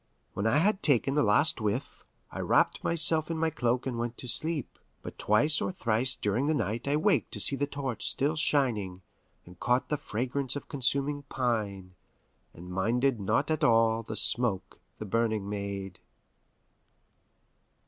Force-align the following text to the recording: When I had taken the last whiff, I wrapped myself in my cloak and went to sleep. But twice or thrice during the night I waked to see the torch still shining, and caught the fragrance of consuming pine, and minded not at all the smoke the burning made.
When 0.33 0.47
I 0.47 0.57
had 0.57 0.81
taken 0.81 1.13
the 1.13 1.21
last 1.21 1.61
whiff, 1.61 2.03
I 2.31 2.39
wrapped 2.39 2.83
myself 2.83 3.29
in 3.29 3.37
my 3.37 3.51
cloak 3.51 3.85
and 3.85 3.99
went 3.99 4.17
to 4.17 4.27
sleep. 4.27 4.79
But 5.03 5.19
twice 5.19 5.61
or 5.61 5.71
thrice 5.71 6.15
during 6.15 6.47
the 6.47 6.55
night 6.55 6.87
I 6.87 6.95
waked 6.95 7.33
to 7.33 7.39
see 7.39 7.55
the 7.55 7.67
torch 7.67 8.09
still 8.09 8.35
shining, 8.35 9.03
and 9.45 9.59
caught 9.59 9.89
the 9.89 9.97
fragrance 9.97 10.55
of 10.55 10.67
consuming 10.67 11.21
pine, 11.29 11.93
and 12.51 12.71
minded 12.71 13.19
not 13.19 13.51
at 13.51 13.63
all 13.63 14.01
the 14.01 14.15
smoke 14.15 14.79
the 14.97 15.05
burning 15.05 15.47
made. 15.47 15.99